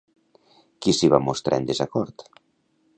Qui 0.85 0.95
s'hi 1.01 1.11
va 1.15 1.21
mostrar 1.27 1.63
en 1.63 1.71
desacord? 1.71 2.29